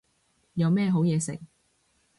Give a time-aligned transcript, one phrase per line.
[0.55, 1.39] 有咩好嘢食